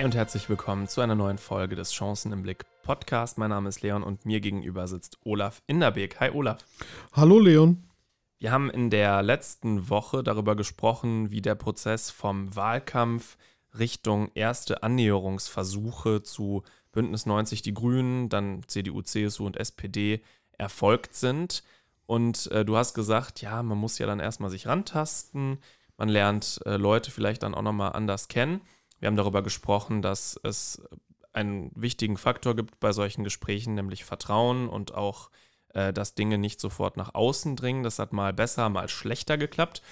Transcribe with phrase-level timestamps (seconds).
[0.00, 3.36] Hi und herzlich willkommen zu einer neuen Folge des Chancen im Blick Podcast.
[3.36, 6.20] Mein Name ist Leon und mir gegenüber sitzt Olaf Inderbeek.
[6.20, 6.64] Hi Olaf.
[7.12, 7.84] Hallo Leon.
[8.38, 13.36] Wir haben in der letzten Woche darüber gesprochen, wie der Prozess vom Wahlkampf
[13.78, 16.62] Richtung erste Annäherungsversuche zu
[16.92, 20.22] Bündnis 90 Die Grünen, dann CDU, CSU und SPD
[20.56, 21.62] erfolgt sind.
[22.06, 25.58] Und äh, du hast gesagt, ja, man muss ja dann erstmal sich rantasten,
[25.98, 28.62] man lernt äh, Leute vielleicht dann auch nochmal anders kennen.
[29.00, 30.80] Wir haben darüber gesprochen, dass es
[31.32, 35.30] einen wichtigen Faktor gibt bei solchen Gesprächen, nämlich Vertrauen und auch,
[35.74, 37.82] äh, dass Dinge nicht sofort nach außen dringen.
[37.82, 39.82] Das hat mal besser, mal schlechter geklappt.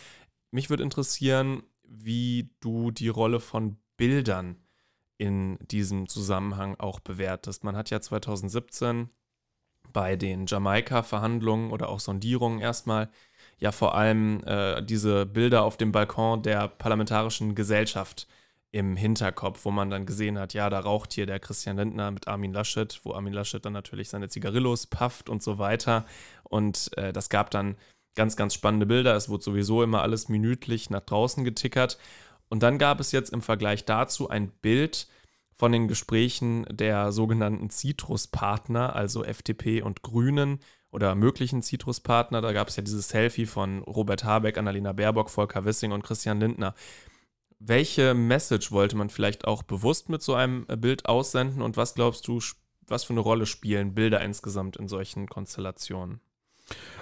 [0.51, 4.57] Mich würde interessieren, wie du die Rolle von Bildern
[5.17, 7.65] in diesem Zusammenhang auch bewertest.
[7.65, 9.11] Man hat ja 2017
[9.92, 13.11] bei den Jamaika-Verhandlungen oder auch Sondierungen erstmal
[13.59, 18.29] ja vor allem äh, diese Bilder auf dem Balkon der Parlamentarischen Gesellschaft
[18.70, 22.28] im Hinterkopf, wo man dann gesehen hat, ja, da raucht hier der Christian Lindner mit
[22.28, 26.05] Armin Laschet, wo Armin Laschet dann natürlich seine Zigarillos pafft und so weiter.
[26.44, 27.77] Und äh, das gab dann
[28.14, 29.14] ganz, ganz spannende Bilder.
[29.14, 31.98] Es wurde sowieso immer alles minütlich nach draußen getickert.
[32.50, 35.08] Und dann gab es jetzt im Vergleich dazu ein Bild
[35.55, 42.41] von den Gesprächen der sogenannten Citrus-Partner, also FDP und Grünen oder möglichen Citrus-Partner.
[42.41, 46.41] Da gab es ja dieses Selfie von Robert Habeck, Annalena Baerbock, Volker Wissing und Christian
[46.41, 46.74] Lindner.
[47.61, 52.28] Welche Message wollte man vielleicht auch bewusst mit so einem Bild aussenden und was glaubst
[52.28, 52.41] du,
[52.87, 56.20] was für eine Rolle spielen Bilder insgesamt in solchen Konstellationen?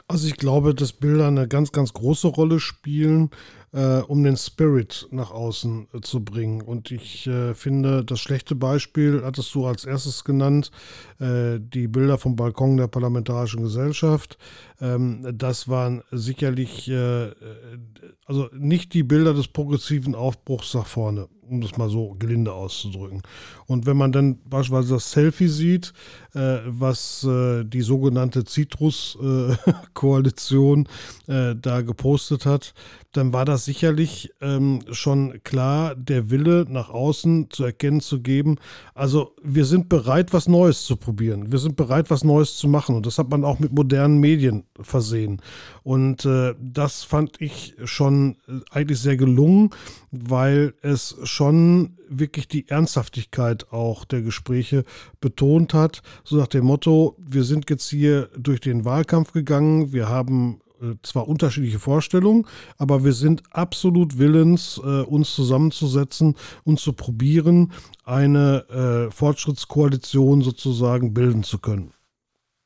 [0.09, 3.31] Also ich glaube, dass Bilder eine ganz, ganz große Rolle spielen,
[3.77, 6.63] äh, um den Spirit nach außen äh, zu bringen.
[6.63, 10.71] Und ich äh, finde, das schlechte Beispiel hattest du als erstes genannt,
[11.21, 14.39] äh, die Bilder vom Balkon der Parlamentarischen Gesellschaft.
[14.81, 17.33] Ähm, das waren sicherlich, äh,
[18.25, 23.23] also nicht die Bilder des progressiven Aufbruchs nach vorne um das mal so gelinde auszudrücken.
[23.67, 25.93] Und wenn man dann beispielsweise das Selfie sieht,
[26.34, 30.89] äh, was äh, die sogenannte Citrus-Koalition
[31.29, 32.73] äh, äh, da gepostet hat,
[33.16, 38.56] dann war das sicherlich ähm, schon klar, der Wille nach außen zu erkennen zu geben.
[38.94, 41.50] Also wir sind bereit, was Neues zu probieren.
[41.50, 42.94] Wir sind bereit, was Neues zu machen.
[42.94, 45.41] Und das hat man auch mit modernen Medien versehen.
[45.82, 49.71] Und äh, das fand ich schon äh, eigentlich sehr gelungen,
[50.10, 54.84] weil es schon wirklich die Ernsthaftigkeit auch der Gespräche
[55.21, 56.03] betont hat.
[56.25, 60.60] So nach dem Motto, wir sind jetzt hier durch den Wahlkampf gegangen, wir haben
[61.03, 62.47] zwar unterschiedliche Vorstellungen,
[62.78, 67.72] aber wir sind absolut willens, äh, uns zusammenzusetzen und zu probieren,
[68.04, 71.92] eine äh, Fortschrittskoalition sozusagen bilden zu können.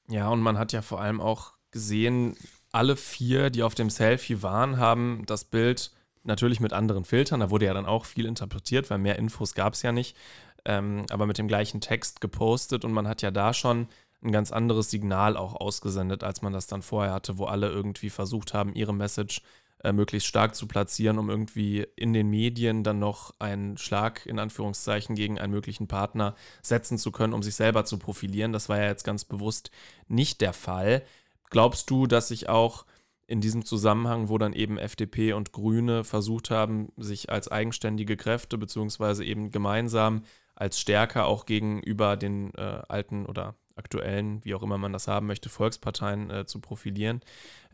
[0.09, 2.37] Ja, und man hat ja vor allem auch gesehen,
[2.73, 5.93] alle vier, die auf dem Selfie waren, haben das Bild
[6.23, 9.75] natürlich mit anderen Filtern, da wurde ja dann auch viel interpretiert, weil mehr Infos gab
[9.75, 10.17] es ja nicht,
[10.65, 13.89] ähm, aber mit dem gleichen Text gepostet und man hat ja da schon
[14.23, 18.11] ein ganz anderes Signal auch ausgesendet, als man das dann vorher hatte, wo alle irgendwie
[18.11, 19.43] versucht haben, ihre Message
[19.83, 24.39] äh, möglichst stark zu platzieren, um irgendwie in den Medien dann noch einen Schlag in
[24.39, 28.53] Anführungszeichen gegen einen möglichen Partner setzen zu können, um sich selber zu profilieren.
[28.53, 29.71] Das war ja jetzt ganz bewusst
[30.07, 31.03] nicht der Fall.
[31.49, 32.85] Glaubst du, dass sich auch
[33.27, 38.59] in diesem Zusammenhang, wo dann eben FDP und Grüne versucht haben, sich als eigenständige Kräfte
[38.59, 40.25] beziehungsweise eben gemeinsam
[40.57, 45.27] als stärker auch gegenüber den äh, alten oder aktuellen, wie auch immer man das haben
[45.27, 47.21] möchte, Volksparteien äh, zu profilieren.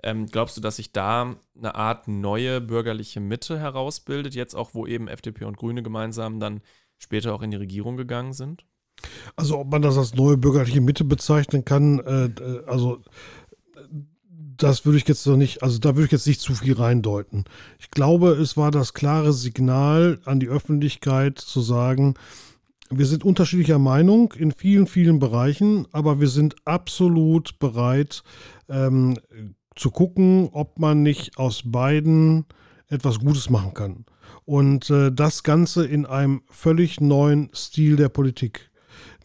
[0.03, 4.87] Ähm, glaubst du, dass sich da eine Art neue bürgerliche Mitte herausbildet, jetzt auch, wo
[4.87, 6.61] eben FDP und Grüne gemeinsam dann
[6.99, 8.65] später auch in die Regierung gegangen sind?
[9.35, 12.31] Also ob man das als neue bürgerliche Mitte bezeichnen kann, äh,
[12.67, 13.03] also
[14.57, 17.45] das würde ich jetzt noch nicht, also da würde ich jetzt nicht zu viel reindeuten.
[17.79, 22.15] Ich glaube, es war das klare Signal an die Öffentlichkeit zu sagen,
[22.91, 28.23] wir sind unterschiedlicher Meinung in vielen, vielen Bereichen, aber wir sind absolut bereit
[28.69, 29.19] ähm,
[29.75, 32.45] zu gucken, ob man nicht aus beiden
[32.89, 34.05] etwas Gutes machen kann.
[34.45, 38.71] Und äh, das Ganze in einem völlig neuen Stil der Politik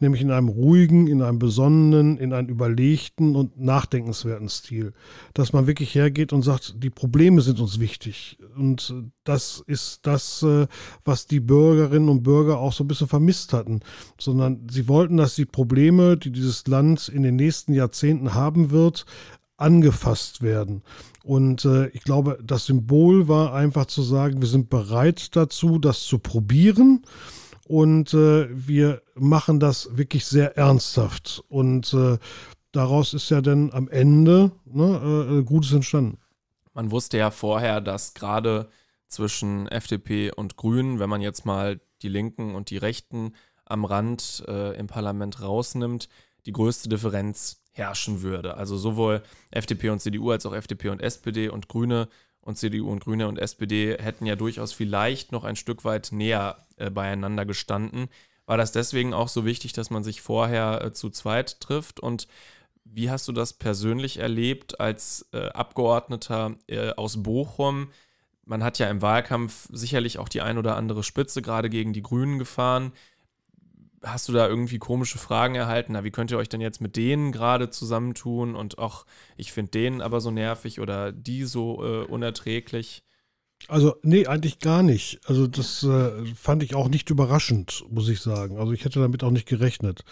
[0.01, 4.94] nämlich in einem ruhigen, in einem besonnenen, in einem überlegten und nachdenkenswerten Stil.
[5.33, 8.38] Dass man wirklich hergeht und sagt, die Probleme sind uns wichtig.
[8.56, 8.94] Und
[9.24, 10.68] das ist das, äh,
[11.03, 13.81] was die Bürgerinnen und Bürger auch so ein bisschen vermisst hatten.
[14.19, 19.06] Sondern sie wollten, dass die Probleme, die dieses Land in den nächsten Jahrzehnten haben wird,
[19.57, 20.81] angefasst werden.
[21.24, 26.01] Und äh, ich glaube, das Symbol war einfach zu sagen, wir sind bereit dazu, das
[26.01, 27.03] zu probieren
[27.67, 31.43] und äh, wir machen das wirklich sehr ernsthaft.
[31.49, 32.17] Und äh,
[32.71, 36.17] daraus ist ja dann am Ende ne, äh, Gutes entstanden.
[36.73, 38.69] Man wusste ja vorher, dass gerade
[39.07, 43.33] zwischen FDP und Grünen, wenn man jetzt mal die Linken und die Rechten
[43.65, 46.09] am Rand äh, im Parlament rausnimmt,
[46.45, 48.57] die größte Differenz herrschen würde.
[48.57, 49.21] Also sowohl
[49.51, 52.07] FDP und CDU als auch FDP und SPD und Grüne
[52.41, 56.57] und CDU und Grüne und SPD hätten ja durchaus vielleicht noch ein Stück weit näher
[56.77, 58.09] äh, beieinander gestanden.
[58.45, 61.99] War das deswegen auch so wichtig, dass man sich vorher äh, zu zweit trifft?
[61.99, 62.27] Und
[62.83, 67.91] wie hast du das persönlich erlebt als äh, Abgeordneter äh, aus Bochum?
[68.43, 72.01] Man hat ja im Wahlkampf sicherlich auch die ein oder andere Spitze gerade gegen die
[72.01, 72.91] Grünen gefahren
[74.03, 75.94] hast du da irgendwie komische Fragen erhalten?
[75.94, 78.56] Na, wie könnt ihr euch denn jetzt mit denen gerade zusammentun?
[78.56, 79.06] Und auch,
[79.38, 83.03] ich finde den aber so nervig oder die so äh, unerträglich.
[83.68, 85.19] Also, nee, eigentlich gar nicht.
[85.25, 88.57] Also, das äh, fand ich auch nicht überraschend, muss ich sagen.
[88.57, 90.03] Also, ich hätte damit auch nicht gerechnet.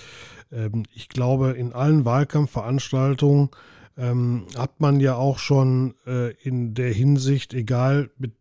[0.51, 3.49] Ähm, ich glaube, in allen Wahlkampfveranstaltungen
[3.97, 8.33] ähm, hat man ja auch schon äh, in der Hinsicht, egal mit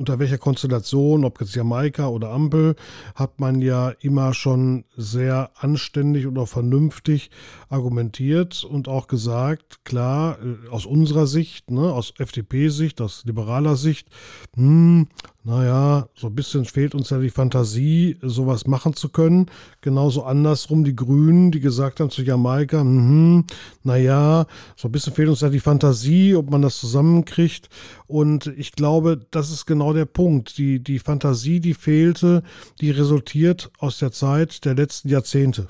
[0.00, 2.74] unter welcher Konstellation, ob jetzt Jamaika oder Ampel,
[3.14, 7.30] hat man ja immer schon sehr anständig und auch vernünftig
[7.68, 14.08] argumentiert und auch gesagt, klar, äh, aus unserer Sicht, ne, aus FDP-Sicht, aus liberaler Sicht,
[14.54, 15.08] hm,
[15.42, 19.46] naja, so ein bisschen fehlt uns ja die Fantasie, sowas machen zu können.
[19.80, 23.46] Genauso andersrum die Grünen, die gesagt haben zu Jamaika, hm,
[23.82, 24.46] naja,
[24.76, 27.70] so ein bisschen fehlt uns ja die Fantasie, ob man das zusammenkriegt.
[28.06, 30.58] Und ich glaube, das ist genau der Punkt.
[30.58, 32.42] Die, die Fantasie, die fehlte,
[32.82, 35.68] die resultiert aus der Zeit der letzten Jahrzehnte.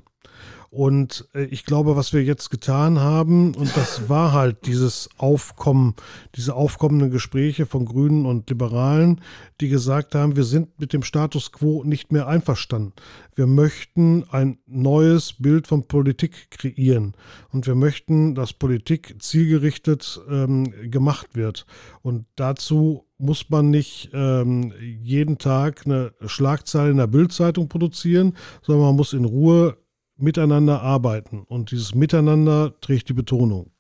[0.71, 5.97] Und äh, ich glaube, was wir jetzt getan haben, und das war halt dieses Aufkommen,
[6.37, 9.21] diese aufkommenden Gespräche von Grünen und Liberalen,
[9.61, 12.93] die gesagt haben, wir sind mit dem Status quo nicht mehr einverstanden.
[13.35, 17.15] Wir möchten ein neues Bild von Politik kreieren.
[17.51, 21.67] Und wir möchten, dass Politik zielgerichtet ähm, gemacht wird.
[22.03, 28.87] Und dazu muss man nicht ähm, jeden Tag eine Schlagzeile in der Bildzeitung produzieren, sondern
[28.87, 29.77] man muss in Ruhe
[30.23, 31.45] miteinander arbeiten.
[31.49, 33.71] Und dieses Miteinander trägt die Betonung.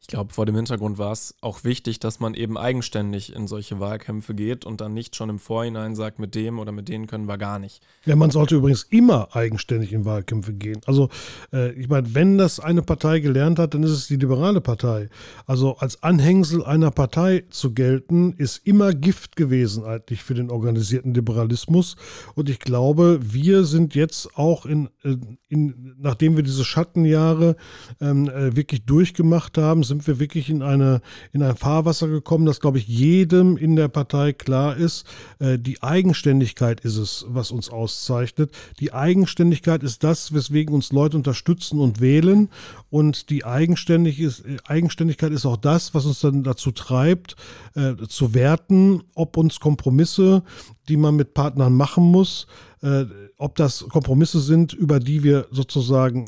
[0.00, 3.80] Ich glaube, vor dem Hintergrund war es auch wichtig, dass man eben eigenständig in solche
[3.80, 7.26] Wahlkämpfe geht und dann nicht schon im Vorhinein sagt, mit dem oder mit denen können
[7.28, 7.82] wir gar nicht.
[8.06, 10.80] Ja, man sollte übrigens immer eigenständig in Wahlkämpfe gehen.
[10.86, 11.10] Also,
[11.52, 15.10] äh, ich meine, wenn das eine Partei gelernt hat, dann ist es die liberale Partei.
[15.44, 21.12] Also, als Anhängsel einer Partei zu gelten, ist immer Gift gewesen, eigentlich für den organisierten
[21.12, 21.96] Liberalismus.
[22.34, 25.16] Und ich glaube, wir sind jetzt auch in, äh,
[25.48, 27.56] in nachdem wir diese Schattenjahre
[28.00, 31.00] ähm, äh, wirklich durchgemacht haben, sind wir wirklich in, eine,
[31.32, 35.06] in ein Fahrwasser gekommen, das, glaube ich, jedem in der Partei klar ist.
[35.38, 38.52] Äh, die Eigenständigkeit ist es, was uns auszeichnet.
[38.80, 42.48] Die Eigenständigkeit ist das, weswegen uns Leute unterstützen und wählen.
[42.90, 47.36] Und die Eigenständig ist, Eigenständigkeit ist auch das, was uns dann dazu treibt,
[47.74, 50.42] äh, zu werten, ob uns Kompromisse,
[50.88, 52.46] die man mit Partnern machen muss,
[52.82, 53.04] äh,
[53.36, 56.26] ob das Kompromisse sind, über die wir sozusagen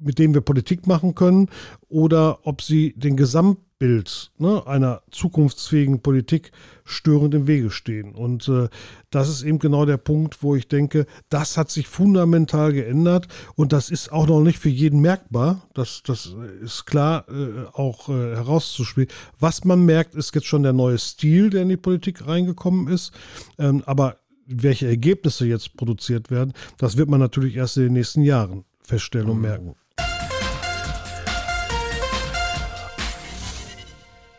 [0.00, 1.48] mit denen wir Politik machen können,
[1.88, 6.52] oder ob sie den Gesamtbild ne, einer zukunftsfähigen Politik
[6.84, 8.14] störend im Wege stehen.
[8.14, 8.68] Und äh,
[9.10, 13.72] das ist eben genau der Punkt, wo ich denke, das hat sich fundamental geändert und
[13.72, 15.68] das ist auch noch nicht für jeden merkbar.
[15.74, 19.10] Das, das ist klar äh, auch äh, herauszuspielen.
[19.38, 23.12] Was man merkt, ist jetzt schon der neue Stil, der in die Politik reingekommen ist.
[23.58, 28.22] Ähm, aber welche Ergebnisse jetzt produziert werden, das wird man natürlich erst in den nächsten
[28.22, 29.42] Jahren feststellen und mhm.
[29.42, 29.74] merken.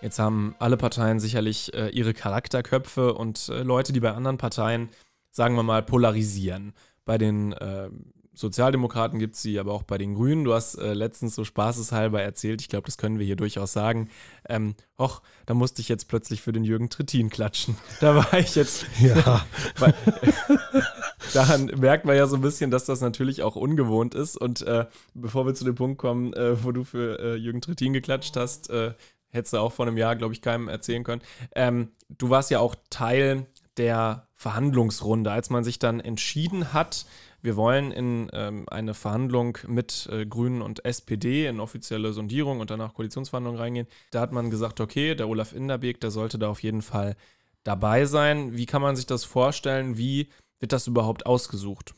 [0.02, 4.90] Jetzt haben alle Parteien sicherlich äh, ihre Charakterköpfe und äh, Leute, die bei anderen Parteien,
[5.32, 6.74] sagen wir mal, polarisieren.
[7.04, 7.90] Bei den äh,
[8.34, 10.46] Sozialdemokraten gibt es sie, aber auch bei den Grünen.
[10.46, 14.10] Du hast äh, letztens so spaßeshalber erzählt, ich glaube, das können wir hier durchaus sagen.
[14.48, 17.76] Ähm, och, da musste ich jetzt plötzlich für den Jürgen Trittin klatschen.
[18.00, 18.86] Da war ich jetzt.
[19.00, 19.46] Ja.
[19.80, 19.94] weil,
[21.34, 24.38] daran merkt man ja so ein bisschen, dass das natürlich auch ungewohnt ist.
[24.38, 28.38] Und äh, bevor wir zu dem Punkt kommen, äh, wo du für Jürgen Trittin geklatscht
[28.38, 28.72] hast,
[29.32, 31.22] hättest du auch vor einem Jahr, glaube ich, keinem erzählen können.
[31.56, 33.46] Ähm, du warst ja auch Teil
[33.78, 37.06] der Verhandlungsrunde, als man sich dann entschieden hat,
[37.42, 42.70] wir wollen in ähm, eine Verhandlung mit äh, Grünen und SPD in offizielle Sondierung und
[42.70, 43.88] danach Koalitionsverhandlungen reingehen.
[44.12, 47.16] Da hat man gesagt, okay, der Olaf Inderbeek, der sollte da auf jeden Fall
[47.64, 48.58] dabei sein.
[48.58, 49.98] Wie kann man sich das vorstellen?
[49.98, 50.28] Wie
[50.60, 51.96] wird das überhaupt ausgesucht?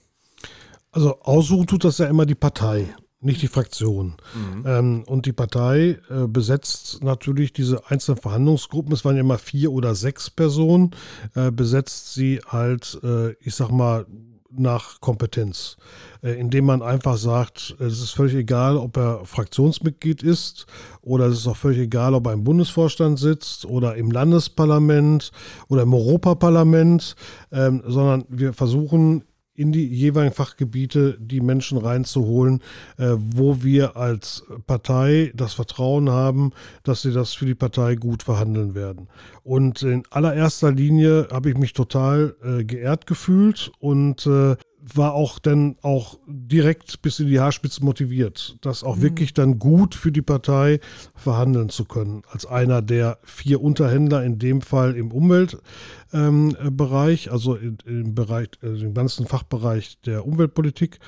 [0.92, 4.16] Also aussuchen tut das ja immer die Partei nicht die Fraktion.
[4.34, 4.64] Mhm.
[4.66, 9.72] Ähm, und die Partei äh, besetzt natürlich diese einzelnen Verhandlungsgruppen, es waren ja immer vier
[9.72, 10.92] oder sechs Personen,
[11.36, 14.06] äh, besetzt sie halt, äh, ich sag mal,
[14.54, 15.78] nach Kompetenz,
[16.24, 20.66] äh, indem man einfach sagt, es ist völlig egal, ob er Fraktionsmitglied ist
[21.02, 25.32] oder es ist auch völlig egal, ob er im Bundesvorstand sitzt oder im Landesparlament
[25.70, 27.16] oder im Europaparlament,
[27.52, 32.62] ähm, sondern wir versuchen in die jeweiligen Fachgebiete die Menschen reinzuholen,
[32.98, 36.52] äh, wo wir als Partei das Vertrauen haben,
[36.84, 39.08] dass sie das für die Partei gut verhandeln werden.
[39.44, 45.40] Und in allererster Linie habe ich mich total äh, geehrt gefühlt und äh, war auch
[45.40, 49.04] dann auch direkt bis in die Haarspitze motiviert, das auch mhm.
[49.04, 50.80] wirklich dann gut für die Partei
[51.16, 52.24] verhandeln zu können.
[52.30, 58.86] Als einer der vier Unterhändler, in dem Fall im Umweltbereich, ähm, also im Bereich, also
[58.86, 61.00] im ganzen Fachbereich der Umweltpolitik.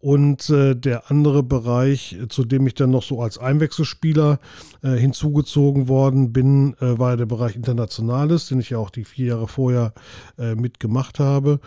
[0.00, 4.38] Und äh, der andere Bereich, zu dem ich dann noch so als Einwechselspieler
[4.82, 9.26] äh, hinzugezogen worden bin, äh, war der Bereich Internationales, den ich ja auch die vier
[9.26, 9.92] Jahre vorher
[10.38, 11.58] äh, mitgemacht habe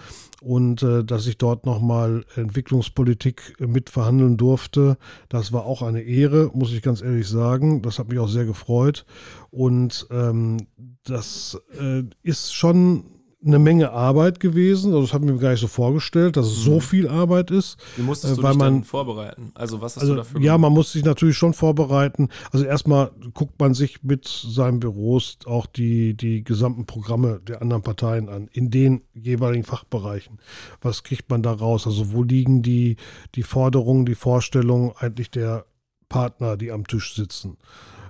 [0.41, 4.97] und äh, dass ich dort nochmal Entwicklungspolitik mitverhandeln durfte.
[5.29, 7.83] Das war auch eine Ehre, muss ich ganz ehrlich sagen.
[7.83, 9.05] Das hat mich auch sehr gefreut.
[9.51, 10.57] Und ähm,
[11.03, 14.93] das äh, ist schon eine Menge Arbeit gewesen.
[14.93, 16.63] Also das habe ich mir gar nicht so vorgestellt, dass es mhm.
[16.63, 17.77] so viel Arbeit ist.
[17.95, 19.51] Wie musstest du äh, weil dich man, vorbereiten?
[19.55, 22.29] Also was hast also, du dafür Ja, man muss sich natürlich schon vorbereiten.
[22.51, 27.81] Also erstmal guckt man sich mit seinen Büros auch die, die gesamten Programme der anderen
[27.81, 30.39] Parteien an, in den jeweiligen Fachbereichen.
[30.81, 31.87] Was kriegt man da raus?
[31.87, 32.97] Also wo liegen die,
[33.33, 35.65] die Forderungen, die Vorstellungen eigentlich der
[36.09, 37.57] Partner, die am Tisch sitzen?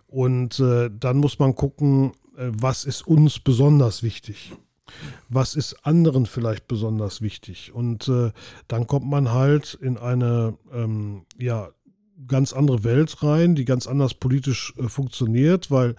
[0.08, 4.52] Und äh, dann muss man gucken, äh, was ist uns besonders wichtig
[5.30, 7.74] was ist anderen vielleicht besonders wichtig.
[7.74, 8.32] Und äh,
[8.68, 11.70] dann kommt man halt in eine ähm, ja,
[12.28, 15.96] ganz andere Welt rein, die ganz anders politisch äh, funktioniert, weil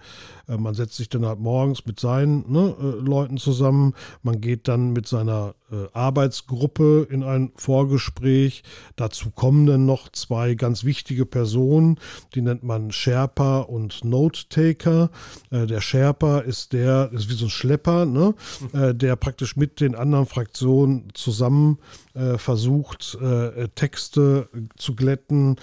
[0.47, 4.67] äh, man setzt sich dann halt morgens mit seinen ne, äh, Leuten zusammen, man geht
[4.67, 5.55] dann mit seiner
[5.93, 8.63] Arbeitsgruppe in ein Vorgespräch.
[8.95, 11.99] Dazu kommen dann noch zwei ganz wichtige Personen,
[12.35, 15.09] die nennt man Sherpa und Note-Taker.
[15.51, 18.35] Äh, der Sherpa ist der, ist wie so ein Schlepper, ne,
[18.73, 21.77] äh, der praktisch mit den anderen Fraktionen zusammen
[22.37, 23.17] versucht,
[23.73, 25.55] Texte zu glätten,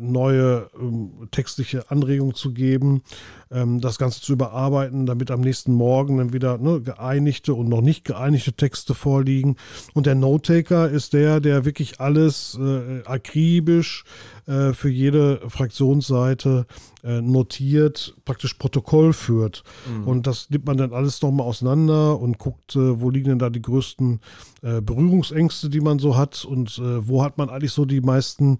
[0.00, 3.02] neue ähm, textliche Anregungen zu geben
[3.50, 7.80] ähm, das Ganze zu überarbeiten, damit am nächsten Morgen dann wieder ne, geeinigte und noch
[7.80, 9.56] nicht geeinigte Texte vorliegen.
[9.94, 14.04] Und der Note-Taker ist der, der wirklich alles äh, akribisch
[14.46, 16.66] äh, für jede Fraktionsseite
[17.02, 19.62] äh, notiert, praktisch Protokoll führt.
[19.88, 20.08] Mhm.
[20.08, 23.50] Und das nimmt man dann alles nochmal auseinander und guckt, äh, wo liegen denn da
[23.50, 24.20] die größten
[24.62, 28.58] äh, Berührungsängste, die man so hat und äh, wo hat man eigentlich so die meisten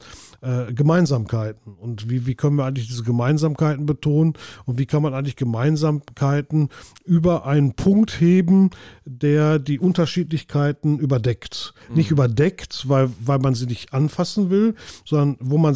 [0.73, 5.35] Gemeinsamkeiten und wie, wie können wir eigentlich diese Gemeinsamkeiten betonen und wie kann man eigentlich
[5.35, 6.69] Gemeinsamkeiten
[7.05, 8.71] über einen Punkt heben,
[9.05, 11.75] der die Unterschiedlichkeiten überdeckt.
[11.88, 11.97] Mhm.
[11.97, 14.75] Nicht überdeckt, weil, weil man sie nicht anfassen will,
[15.05, 15.75] sondern wo man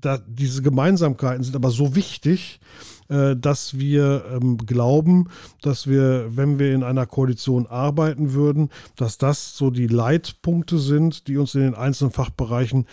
[0.00, 2.60] da, diese Gemeinsamkeiten sind aber so wichtig,
[3.08, 5.28] äh, dass wir ähm, glauben,
[5.62, 11.26] dass wir, wenn wir in einer Koalition arbeiten würden, dass das so die Leitpunkte sind,
[11.26, 12.86] die uns in den einzelnen Fachbereichen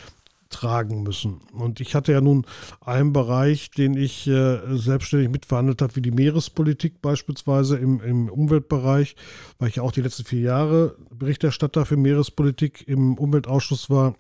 [0.50, 1.42] tragen müssen.
[1.52, 2.46] Und ich hatte ja nun
[2.82, 9.16] einen Bereich, den ich äh, selbstständig mitverhandelt habe, wie die Meerespolitik beispielsweise im, im Umweltbereich,
[9.60, 14.16] weil ich ja auch die letzten vier Jahre Berichterstatter für Meerespolitik im Umweltausschuss war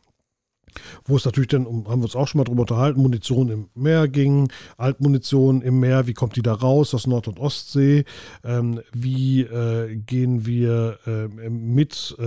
[1.06, 4.08] wo es natürlich dann, haben wir uns auch schon mal drüber unterhalten, Munition im Meer
[4.08, 8.06] ging, Altmunition im Meer, wie kommt die da raus aus Nord- und Ostsee,
[8.44, 12.24] ähm, wie äh, gehen wir äh, mit äh,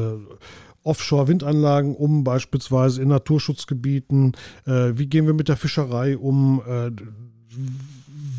[0.83, 4.33] Offshore-Windanlagen um, beispielsweise in Naturschutzgebieten,
[4.67, 6.91] äh, wie gehen wir mit der Fischerei um, äh,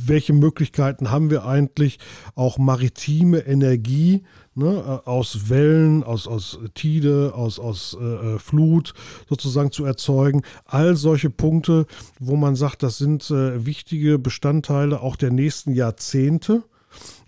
[0.05, 1.99] welche Möglichkeiten haben wir eigentlich,
[2.35, 4.23] auch maritime Energie
[4.55, 8.93] ne, aus Wellen, aus, aus Tide, aus, aus äh, äh, Flut
[9.29, 10.41] sozusagen zu erzeugen.
[10.65, 11.85] All solche Punkte,
[12.19, 16.63] wo man sagt, das sind äh, wichtige Bestandteile auch der nächsten Jahrzehnte.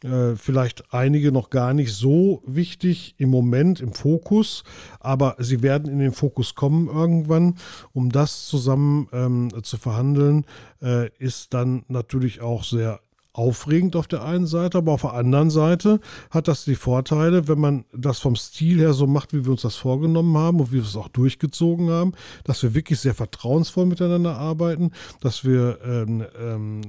[0.04, 4.64] Äh, vielleicht einige noch gar nicht so wichtig im Moment im Fokus,
[5.00, 7.56] aber sie werden in den Fokus kommen irgendwann.
[7.94, 10.46] Um das zusammen ähm, zu verhandeln,
[10.82, 13.00] äh, ist dann natürlich auch sehr
[13.34, 16.00] aufregend auf der einen Seite, aber auf der anderen Seite
[16.30, 19.64] hat das die Vorteile, wenn man das vom Stil her so macht, wie wir uns
[19.64, 22.14] das vorgenommen haben und wie wir es auch durchgezogen haben,
[22.44, 26.82] dass wir wirklich sehr vertrauensvoll miteinander arbeiten, dass wir ähm, ähm,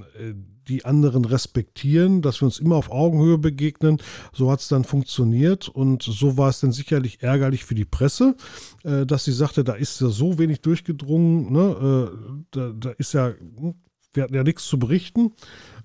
[0.67, 3.97] die anderen respektieren, dass wir uns immer auf Augenhöhe begegnen.
[4.33, 8.35] So hat es dann funktioniert und so war es dann sicherlich ärgerlich für die Presse,
[8.83, 12.11] äh, dass sie sagte, da ist ja so wenig durchgedrungen, ne?
[12.11, 13.75] äh, da, da ist ja, hm,
[14.15, 15.33] wir hatten ja nichts zu berichten.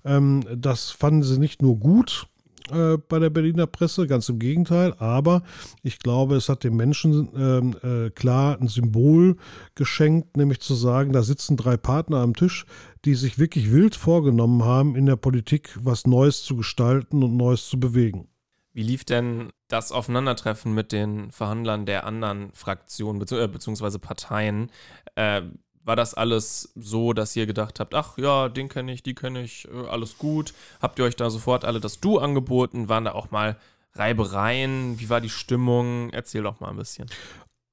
[0.03, 2.27] Ähm, das fanden sie nicht nur gut,
[2.71, 4.93] äh, bei der Berliner Presse, ganz im Gegenteil.
[4.97, 5.43] Aber
[5.83, 9.35] ich glaube, es hat den Menschen ähm, äh, klar ein Symbol
[9.75, 12.65] geschenkt, nämlich zu sagen, da sitzen drei Partner am Tisch,
[13.05, 17.67] die sich wirklich wild vorgenommen haben, in der Politik was Neues zu gestalten und Neues
[17.67, 18.27] zu bewegen.
[18.73, 23.97] Wie lief denn das Aufeinandertreffen mit den Verhandlern der anderen Fraktionen bzw.
[23.97, 24.71] Parteien?
[25.15, 25.41] Äh,
[25.83, 29.43] war das alles so, dass ihr gedacht habt, ach ja, den kenne ich, die kenne
[29.43, 30.53] ich, äh, alles gut?
[30.81, 32.89] Habt ihr euch da sofort alle das Du angeboten?
[32.89, 33.57] Waren da auch mal
[33.93, 34.99] Reibereien?
[34.99, 36.11] Wie war die Stimmung?
[36.11, 37.09] Erzähl doch mal ein bisschen.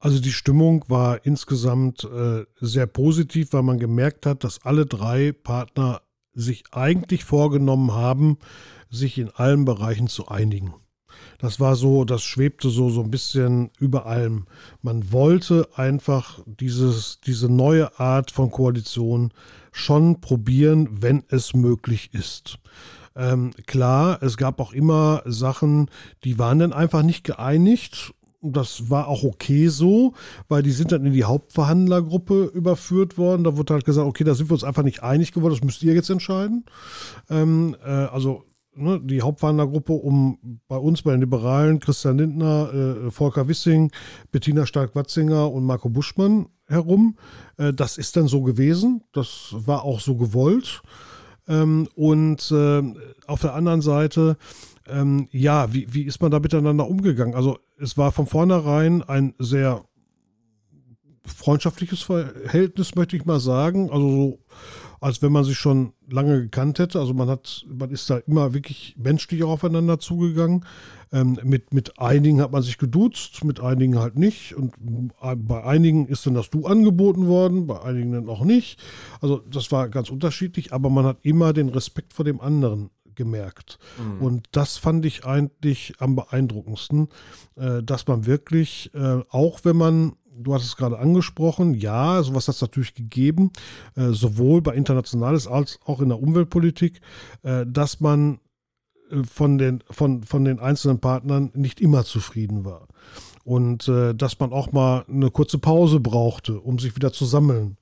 [0.00, 5.32] Also die Stimmung war insgesamt äh, sehr positiv, weil man gemerkt hat, dass alle drei
[5.32, 6.02] Partner
[6.34, 8.38] sich eigentlich vorgenommen haben,
[8.90, 10.74] sich in allen Bereichen zu einigen.
[11.38, 14.46] Das war so, das schwebte so, so ein bisschen über allem.
[14.82, 19.32] Man wollte einfach dieses, diese neue Art von Koalition
[19.70, 22.58] schon probieren, wenn es möglich ist.
[23.14, 25.90] Ähm, klar, es gab auch immer Sachen,
[26.24, 30.14] die waren dann einfach nicht geeinigt das war auch okay so,
[30.48, 33.44] weil die sind dann in die Hauptverhandlergruppe überführt worden.
[33.44, 35.82] Da wurde halt gesagt, okay, da sind wir uns einfach nicht einig geworden, das müsst
[35.82, 36.64] ihr jetzt entscheiden.
[37.28, 38.44] Ähm, äh, also
[38.78, 43.90] ne, die Hauptverhandlergruppe um bei uns, bei den Liberalen, Christian Lindner, äh, Volker Wissing,
[44.30, 47.16] Bettina Stark-Watzinger und Marco Buschmann herum.
[47.56, 49.02] Äh, das ist dann so gewesen.
[49.12, 50.82] Das war auch so gewollt.
[51.46, 52.82] Ähm, und äh,
[53.26, 54.36] auf der anderen Seite
[54.88, 57.34] ähm, ja, wie, wie ist man da miteinander umgegangen?
[57.34, 59.84] Also es war von vornherein ein sehr
[61.26, 63.90] freundschaftliches Verhältnis, möchte ich mal sagen.
[63.90, 64.38] Also so,
[65.00, 66.98] als wenn man sich schon lange gekannt hätte.
[66.98, 70.64] Also man hat, man ist da immer wirklich menschlich aufeinander zugegangen.
[71.10, 74.54] Ähm, mit, mit einigen hat man sich geduzt, mit einigen halt nicht.
[74.54, 74.74] Und
[75.20, 78.78] bei einigen ist dann das Du angeboten worden, bei einigen dann auch nicht.
[79.20, 83.78] Also das war ganz unterschiedlich, aber man hat immer den Respekt vor dem anderen gemerkt.
[83.98, 84.24] Mhm.
[84.24, 87.08] Und das fand ich eigentlich am beeindruckendsten,
[87.56, 92.48] äh, dass man wirklich, äh, auch wenn man du hast es gerade angesprochen, ja, sowas
[92.48, 93.50] hat es natürlich gegeben,
[93.96, 97.00] äh, sowohl bei Internationales als auch in der Umweltpolitik,
[97.42, 98.38] äh, dass man
[99.10, 102.86] äh, von, den, von, von den einzelnen Partnern nicht immer zufrieden war.
[103.44, 107.78] Und äh, dass man auch mal eine kurze Pause brauchte, um sich wieder zu sammeln.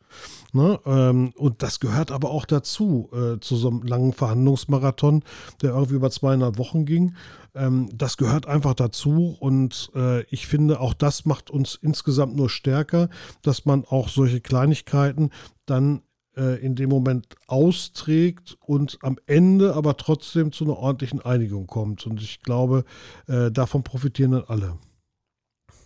[0.52, 0.80] Ne?
[0.86, 5.22] Ähm, und das gehört aber auch dazu, äh, zu so einem langen Verhandlungsmarathon,
[5.62, 7.14] der irgendwie über zweieinhalb Wochen ging.
[7.54, 12.50] Ähm, das gehört einfach dazu und äh, ich finde, auch das macht uns insgesamt nur
[12.50, 13.08] stärker,
[13.42, 15.30] dass man auch solche Kleinigkeiten
[15.64, 16.02] dann
[16.36, 22.06] äh, in dem Moment austrägt und am Ende aber trotzdem zu einer ordentlichen Einigung kommt.
[22.06, 22.84] Und ich glaube,
[23.26, 24.78] äh, davon profitieren dann alle.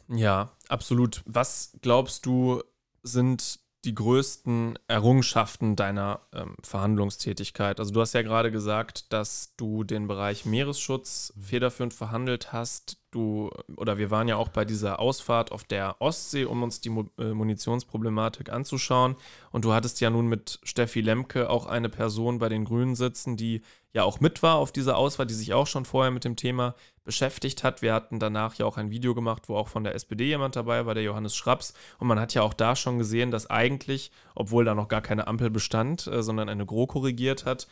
[0.08, 1.22] Ja, absolut.
[1.24, 2.62] Was glaubst du,
[3.02, 7.80] sind die größten Errungenschaften deiner ähm, Verhandlungstätigkeit?
[7.80, 12.98] Also du hast ja gerade gesagt, dass du den Bereich Meeresschutz federführend verhandelt hast.
[13.10, 16.90] Du oder wir waren ja auch bei dieser Ausfahrt auf der Ostsee, um uns die
[17.18, 19.16] äh, Munitionsproblematik anzuschauen.
[19.50, 23.36] Und du hattest ja nun mit Steffi Lemke auch eine Person bei den Grünen sitzen,
[23.36, 26.36] die ja auch mit war auf dieser Auswahl, die sich auch schon vorher mit dem
[26.36, 26.74] Thema
[27.04, 27.82] beschäftigt hat.
[27.82, 30.86] Wir hatten danach ja auch ein Video gemacht, wo auch von der SPD jemand dabei
[30.86, 31.74] war, der Johannes Schraps.
[31.98, 35.26] Und man hat ja auch da schon gesehen, dass eigentlich, obwohl da noch gar keine
[35.26, 37.66] Ampel bestand, äh, sondern eine GRO korrigiert hat,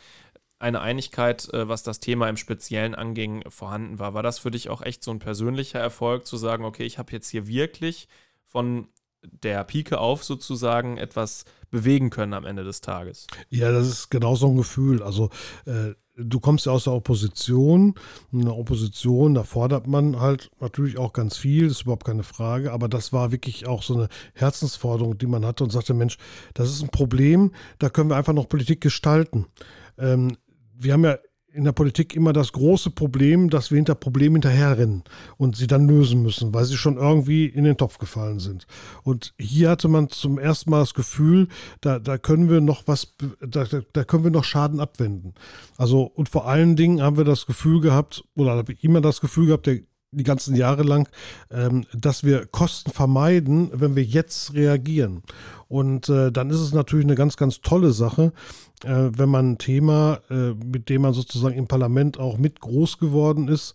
[0.59, 4.13] eine Einigkeit, äh, was das Thema im Speziellen anging, vorhanden war.
[4.13, 7.13] War das für dich auch echt so ein persönlicher Erfolg, zu sagen, okay, ich habe
[7.13, 8.09] jetzt hier wirklich
[8.45, 8.89] von
[9.21, 13.27] der Pike auf sozusagen etwas bewegen können am Ende des Tages?
[13.49, 15.03] Ja, das ist genau so ein Gefühl.
[15.03, 15.29] Also
[15.65, 17.95] äh, du kommst ja aus der Opposition.
[18.31, 22.71] In der Opposition, da fordert man halt natürlich auch ganz viel, ist überhaupt keine Frage.
[22.71, 26.17] Aber das war wirklich auch so eine Herzensforderung, die man hatte und sagte, Mensch,
[26.53, 29.45] das ist ein Problem, da können wir einfach noch Politik gestalten.
[29.97, 30.37] Ähm,
[30.77, 31.17] wir haben ja
[31.53, 35.03] in der Politik immer das große Problem, dass wir hinter Problemen hinterherrennen
[35.37, 38.67] und sie dann lösen müssen, weil sie schon irgendwie in den Topf gefallen sind.
[39.03, 41.47] Und hier hatte man zum ersten Mal das Gefühl,
[41.81, 45.33] da, da können wir noch was, da, da können wir noch Schaden abwenden.
[45.77, 49.21] Also, und vor allen Dingen haben wir das Gefühl gehabt, oder habe ich immer das
[49.21, 49.79] Gefühl gehabt, der
[50.11, 51.07] die ganzen Jahre lang,
[51.51, 55.21] ähm, dass wir Kosten vermeiden, wenn wir jetzt reagieren.
[55.67, 58.33] Und äh, dann ist es natürlich eine ganz, ganz tolle Sache,
[58.83, 62.97] äh, wenn man ein Thema, äh, mit dem man sozusagen im Parlament auch mit groß
[62.97, 63.73] geworden ist,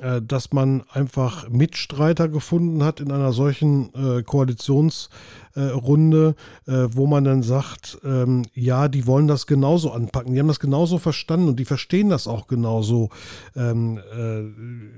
[0.00, 6.34] äh, dass man einfach Mitstreiter gefunden hat in einer solchen äh, Koalitionsrunde,
[6.66, 10.34] äh, wo man dann sagt, ähm, ja, die wollen das genauso anpacken.
[10.34, 13.08] Die haben das genauso verstanden und die verstehen das auch genauso,
[13.56, 14.42] ähm, äh,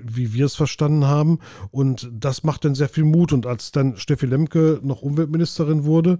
[0.03, 1.39] wie wir es verstanden haben.
[1.71, 3.31] Und das macht dann sehr viel Mut.
[3.31, 6.17] Und als dann Steffi Lemke noch Umweltministerin wurde,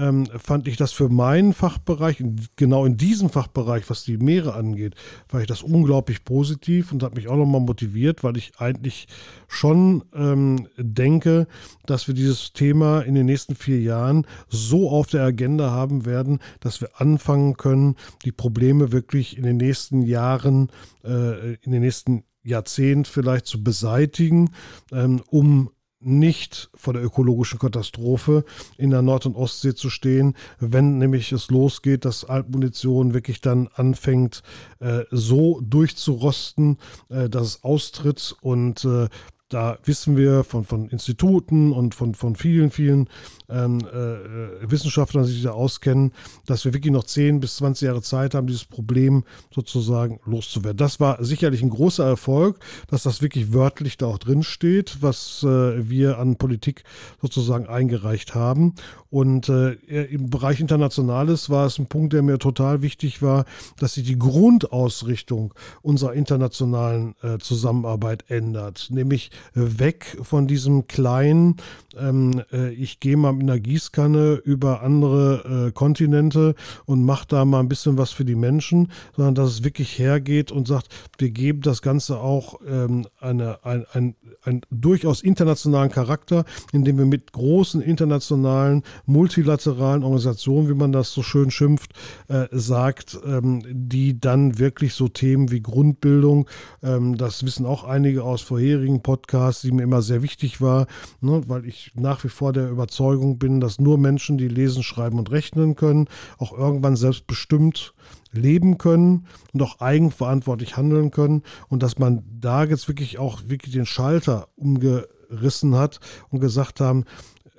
[0.00, 2.24] ähm, fand ich das für meinen Fachbereich,
[2.56, 4.94] genau in diesem Fachbereich, was die Meere angeht,
[5.28, 9.08] fand ich das unglaublich positiv und hat mich auch nochmal motiviert, weil ich eigentlich
[9.46, 11.46] schon ähm, denke,
[11.84, 16.38] dass wir dieses Thema in den nächsten vier Jahren so auf der Agenda haben werden,
[16.60, 20.70] dass wir anfangen können, die Probleme wirklich in den nächsten Jahren,
[21.04, 24.52] äh, in den nächsten Jahrzehnt vielleicht zu beseitigen,
[24.92, 28.44] ähm, um nicht vor der ökologischen Katastrophe
[28.78, 33.68] in der Nord- und Ostsee zu stehen, wenn nämlich es losgeht, dass Altmunition wirklich dann
[33.74, 34.42] anfängt,
[34.80, 36.78] äh, so durchzurosten,
[37.10, 39.08] äh, dass es austritt und äh,
[39.50, 43.08] da wissen wir von, von Instituten und von, von vielen, vielen
[43.48, 46.12] ähm, äh, Wissenschaftlern, die sich da auskennen,
[46.46, 50.76] dass wir wirklich noch 10 bis 20 Jahre Zeit haben, dieses Problem sozusagen loszuwerden.
[50.76, 55.42] Das war sicherlich ein großer Erfolg, dass das wirklich wörtlich da auch drin steht, was
[55.42, 56.84] äh, wir an Politik
[57.20, 58.74] sozusagen eingereicht haben.
[59.10, 59.72] Und äh,
[60.04, 63.44] im Bereich Internationales war es ein Punkt, der mir total wichtig war,
[63.80, 71.56] dass sich die Grundausrichtung unserer internationalen äh, Zusammenarbeit ändert, nämlich weg von diesem kleinen,
[71.98, 76.54] ähm, äh, ich gehe mal mit einer Gießkanne über andere äh, Kontinente
[76.86, 80.52] und mache da mal ein bisschen was für die Menschen, sondern dass es wirklich hergeht
[80.52, 86.44] und sagt, wir geben das Ganze auch ähm, eine, ein, ein, einen durchaus internationalen Charakter,
[86.72, 91.92] indem wir mit großen internationalen, multilateralen Organisationen, wie man das so schön schimpft,
[92.28, 96.48] äh, sagt, ähm, die dann wirklich so Themen wie Grundbildung,
[96.82, 99.29] ähm, das wissen auch einige aus vorherigen Podcasts,
[99.62, 100.86] die mir immer sehr wichtig war,
[101.20, 105.18] ne, weil ich nach wie vor der Überzeugung bin, dass nur Menschen, die lesen, schreiben
[105.18, 107.94] und rechnen können, auch irgendwann selbstbestimmt
[108.32, 113.74] leben können und auch eigenverantwortlich handeln können und dass man da jetzt wirklich auch wirklich
[113.74, 117.04] den Schalter umgerissen hat und gesagt haben,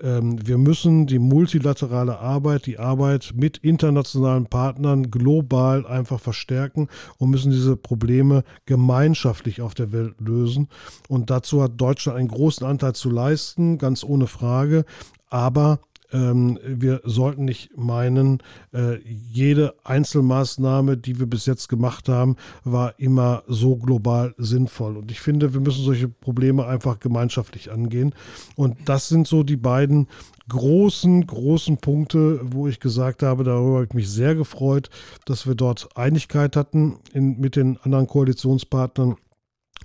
[0.04, 6.88] wir müssen die multilaterale Arbeit, die Arbeit mit internationalen Partnern global einfach verstärken
[7.18, 10.70] und müssen diese Probleme gemeinschaftlich auf der Welt lösen.
[11.08, 14.86] Und dazu hat Deutschland einen großen Anteil zu leisten, ganz ohne Frage.
[15.30, 15.80] Aber
[16.12, 18.42] ähm, wir sollten nicht meinen,
[18.74, 24.98] äh, jede Einzelmaßnahme, die wir bis jetzt gemacht haben, war immer so global sinnvoll.
[24.98, 28.14] Und ich finde, wir müssen solche Probleme einfach gemeinschaftlich angehen.
[28.56, 30.08] Und das sind so die beiden
[30.50, 34.90] großen, großen Punkte, wo ich gesagt habe, darüber habe ich mich sehr gefreut,
[35.26, 39.16] dass wir dort Einigkeit hatten in, mit den anderen Koalitionspartnern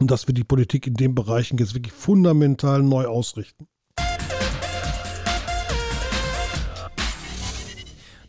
[0.01, 3.67] und dass wir die Politik in den Bereichen jetzt wirklich fundamental neu ausrichten.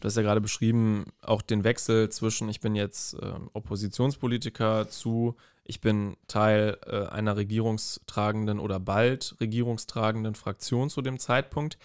[0.08, 5.36] Du hast ja gerade beschrieben, auch den Wechsel zwischen, ich bin jetzt äh, Oppositionspolitiker zu,
[5.66, 11.78] ich bin Teil äh, einer regierungstragenden oder bald regierungstragenden Fraktion zu dem Zeitpunkt.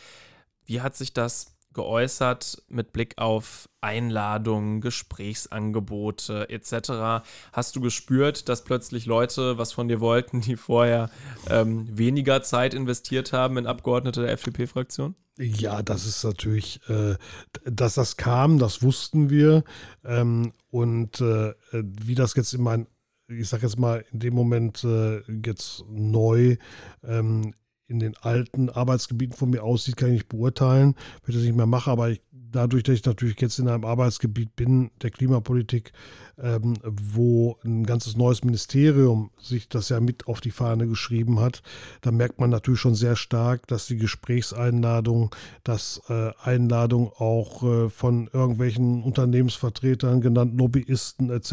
[0.64, 7.24] Wie hat sich das geäußert mit Blick auf Einladungen, Gesprächsangebote etc.
[7.52, 11.10] Hast du gespürt, dass plötzlich Leute was von dir wollten, die vorher
[11.48, 15.14] ähm, weniger Zeit investiert haben in Abgeordnete der FDP-Fraktion?
[15.38, 17.16] Ja, das ist natürlich, äh,
[17.64, 19.64] dass das kam, das wussten wir.
[20.04, 22.86] Ähm, und äh, wie das jetzt in mein,
[23.28, 26.56] ich sag jetzt mal, in dem Moment äh, jetzt neu
[27.02, 27.54] ähm,
[27.92, 31.66] in den alten Arbeitsgebieten von mir aussieht, kann ich nicht beurteilen, ich das nicht mehr
[31.66, 31.90] mache.
[31.90, 32.22] Aber ich,
[32.52, 35.92] dadurch, dass ich natürlich jetzt in einem Arbeitsgebiet bin, der Klimapolitik,
[36.38, 41.62] ähm, wo ein ganzes neues Ministerium sich das ja mit auf die Fahne geschrieben hat,
[42.00, 45.34] da merkt man natürlich schon sehr stark, dass die Gesprächseinladung,
[45.64, 51.50] dass äh, Einladung auch äh, von irgendwelchen Unternehmensvertretern, genannt Lobbyisten etc.,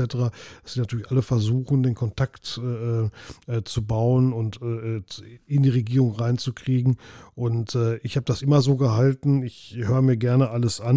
[0.64, 3.06] dass sie natürlich alle versuchen, den Kontakt äh,
[3.52, 5.02] äh zu bauen und äh,
[5.46, 6.98] in die Regierung reinzukriegen.
[7.36, 10.89] Und äh, ich habe das immer so gehalten, ich höre mir gerne alles an.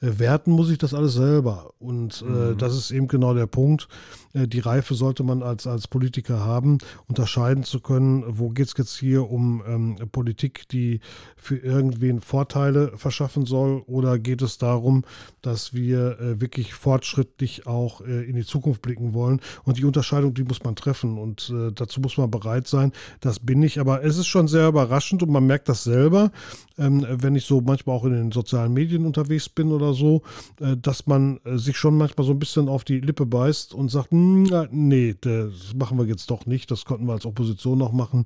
[0.00, 1.72] Werten muss ich das alles selber.
[1.78, 2.56] Und mhm.
[2.58, 3.88] das ist eben genau der Punkt.
[4.32, 8.74] Äh, die Reife sollte man als, als Politiker haben, unterscheiden zu können, wo geht es
[8.76, 11.00] jetzt hier um ähm, Politik, die
[11.36, 15.04] für irgendwen Vorteile verschaffen soll, oder geht es darum,
[15.42, 19.40] dass wir äh, wirklich fortschrittlich auch äh, in die Zukunft blicken wollen.
[19.64, 22.92] Und die Unterscheidung, die muss man treffen und äh, dazu muss man bereit sein.
[23.20, 26.30] Das bin ich, aber es ist schon sehr überraschend und man merkt das selber,
[26.78, 30.22] ähm, wenn ich so manchmal auch in den sozialen Medien unterwegs bin oder so,
[30.60, 33.90] äh, dass man äh, sich schon manchmal so ein bisschen auf die Lippe beißt und
[33.90, 37.92] sagt, hm, nee, das machen wir jetzt doch nicht, das konnten wir als Opposition noch
[37.92, 38.24] machen.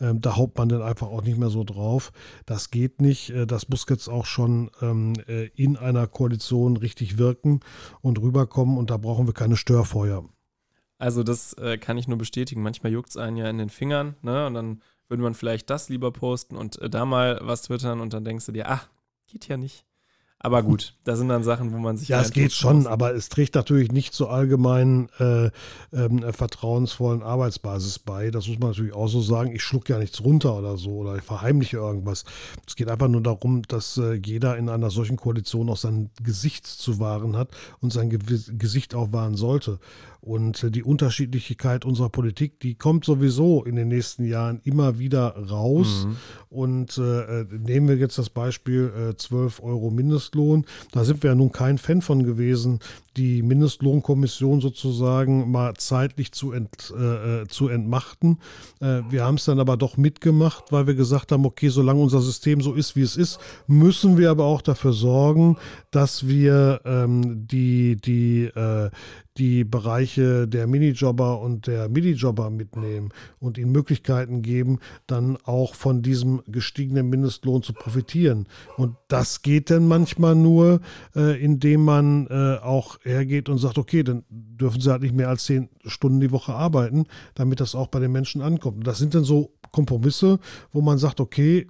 [0.00, 2.12] Ähm, da haut man dann einfach auch nicht mehr so drauf.
[2.46, 3.30] Das geht nicht.
[3.30, 7.60] Äh, das muss jetzt auch schon ähm, äh, in einer Koalition richtig wirken
[8.00, 10.24] und rüberkommen und da brauchen wir keine Störfeuer.
[10.98, 12.62] Also das äh, kann ich nur bestätigen.
[12.62, 14.46] Manchmal juckt es einen ja in den Fingern, ne?
[14.46, 18.12] Und dann würde man vielleicht das lieber posten und äh, da mal was twittern und
[18.12, 18.88] dann denkst du dir, ach,
[19.26, 19.84] geht ja nicht.
[20.38, 22.08] Aber gut, da sind dann Sachen, wo man sich.
[22.08, 22.86] Ja, es geht schon, muss.
[22.86, 25.50] aber es trägt natürlich nicht zur allgemeinen äh,
[25.92, 28.30] ähm, vertrauensvollen Arbeitsbasis bei.
[28.30, 29.50] Das muss man natürlich auch so sagen.
[29.52, 32.24] Ich schluck ja nichts runter oder so oder ich verheimliche irgendwas.
[32.66, 36.66] Es geht einfach nur darum, dass äh, jeder in einer solchen Koalition auch sein Gesicht
[36.66, 37.48] zu wahren hat
[37.80, 38.18] und sein Ge
[38.58, 39.80] Gesicht auch wahren sollte.
[40.20, 45.36] Und äh, die Unterschiedlichkeit unserer Politik, die kommt sowieso in den nächsten Jahren immer wieder
[45.36, 46.06] raus.
[46.06, 46.16] Mhm.
[46.48, 50.64] Und äh, nehmen wir jetzt das Beispiel äh, 12 Euro Mindestlohn.
[50.92, 52.80] Da sind wir ja nun kein Fan von gewesen,
[53.16, 58.38] die Mindestlohnkommission sozusagen mal zeitlich zu, ent, äh, äh zu entmachten.
[58.80, 62.20] Äh, wir haben es dann aber doch mitgemacht, weil wir gesagt haben, okay, solange unser
[62.20, 65.56] System so ist, wie es ist, müssen wir aber auch dafür sorgen,
[65.90, 68.90] dass wir ähm, die, die, äh,
[69.38, 76.02] die Bereiche der Minijobber und der Minijobber mitnehmen und ihnen Möglichkeiten geben, dann auch von
[76.02, 78.46] diesem gestiegenen Mindestlohn zu profitieren.
[78.76, 80.80] Und das geht dann manchmal nur,
[81.14, 85.28] äh, indem man äh, auch hergeht und sagt, okay, dann dürfen sie halt nicht mehr
[85.28, 88.78] als zehn Stunden die Woche arbeiten, damit das auch bei den Menschen ankommt.
[88.78, 90.38] Und das sind dann so Kompromisse,
[90.72, 91.66] wo man sagt, okay,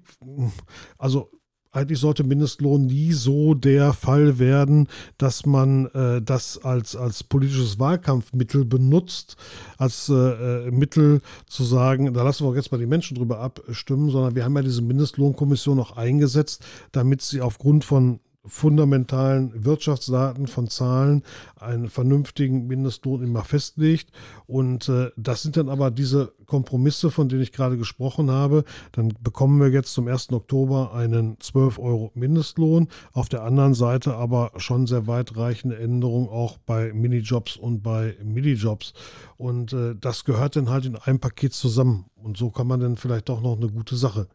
[0.99, 1.31] also
[1.77, 7.79] eigentlich sollte Mindestlohn nie so der Fall werden, dass man äh, das als, als politisches
[7.79, 9.37] Wahlkampfmittel benutzt,
[9.77, 14.11] als äh, äh Mittel zu sagen, da lassen wir jetzt mal die Menschen drüber abstimmen,
[14.11, 20.69] sondern wir haben ja diese Mindestlohnkommission auch eingesetzt, damit sie aufgrund von fundamentalen Wirtschaftsdaten von
[20.69, 21.23] Zahlen
[21.57, 24.11] einen vernünftigen Mindestlohn immer festlegt.
[24.47, 28.65] Und äh, das sind dann aber diese Kompromisse, von denen ich gerade gesprochen habe.
[28.93, 30.33] Dann bekommen wir jetzt zum 1.
[30.33, 32.89] Oktober einen 12 Euro Mindestlohn.
[33.13, 38.95] Auf der anderen Seite aber schon sehr weitreichende Änderungen auch bei Minijobs und bei Midijobs.
[39.37, 42.07] Und äh, das gehört dann halt in einem Paket zusammen.
[42.17, 44.29] Und so kann man dann vielleicht doch noch eine gute Sache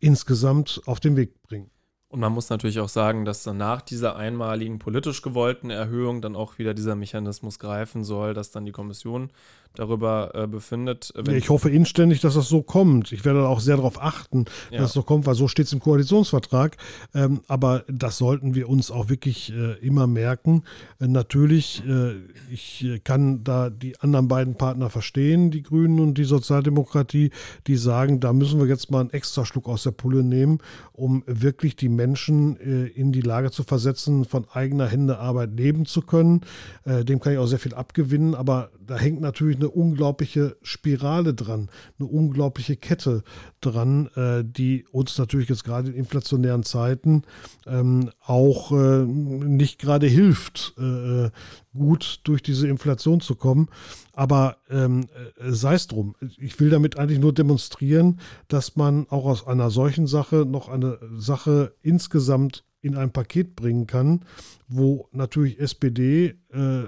[0.00, 1.70] insgesamt auf den Weg bringen.
[2.08, 6.36] Und man muss natürlich auch sagen, dass dann nach dieser einmaligen politisch gewollten Erhöhung dann
[6.36, 9.30] auch wieder dieser Mechanismus greifen soll, dass dann die Kommission
[9.78, 11.12] darüber äh, befindet.
[11.30, 13.12] ich hoffe inständig, dass das so kommt.
[13.12, 14.78] Ich werde auch sehr darauf achten, ja.
[14.78, 16.76] dass es so kommt, weil so steht es im Koalitionsvertrag.
[17.14, 20.62] Ähm, aber das sollten wir uns auch wirklich äh, immer merken.
[21.00, 22.14] Äh, natürlich, äh,
[22.50, 27.30] ich kann da die anderen beiden Partner verstehen, die Grünen und die Sozialdemokratie,
[27.66, 30.58] die sagen, da müssen wir jetzt mal einen extra Schluck aus der Pulle nehmen,
[30.92, 35.86] um wirklich die Menschen äh, in die Lage zu versetzen, von eigener Hände Arbeit leben
[35.86, 36.42] zu können.
[36.84, 41.34] Äh, dem kann ich auch sehr viel abgewinnen, aber da hängt natürlich eine unglaubliche Spirale
[41.34, 41.68] dran,
[41.98, 43.22] eine unglaubliche Kette
[43.60, 47.22] dran, äh, die uns natürlich jetzt gerade in inflationären Zeiten
[47.66, 51.30] ähm, auch äh, nicht gerade hilft, äh,
[51.74, 53.68] gut durch diese Inflation zu kommen.
[54.12, 55.06] Aber ähm,
[55.38, 56.14] äh, sei es drum.
[56.38, 60.98] Ich will damit eigentlich nur demonstrieren, dass man auch aus einer solchen Sache noch eine
[61.16, 64.24] Sache insgesamt in ein Paket bringen kann,
[64.68, 66.84] wo natürlich SPD äh,